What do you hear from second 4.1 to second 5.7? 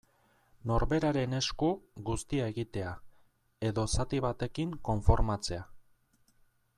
batekin konformatzea.